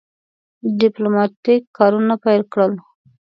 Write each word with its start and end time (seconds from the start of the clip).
ډیپلوماټیک 0.79 1.63
کارونه 1.77 2.13
پیل 2.23 2.41
کړل. 2.53 2.73